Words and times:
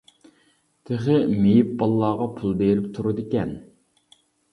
تېخى 0.89 1.17
مېيىپ 1.43 1.75
بالىلارغا 1.81 2.27
پۇل 2.39 2.57
بېرىپ 2.63 2.87
تۇرىدىكەن. 2.97 3.53